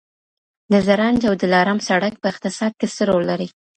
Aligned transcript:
د 0.71 0.73
زرنج 0.85 1.21
او 1.29 1.33
دلارام 1.41 1.79
سړک 1.87 2.13
په 2.21 2.27
اقتصاد 2.31 2.71
کي 2.79 2.87
څه 2.95 3.01
رول 3.09 3.23
لري؟ 3.31 3.47